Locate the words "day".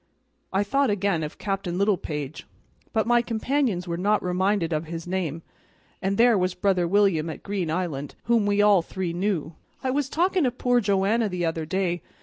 11.67-12.01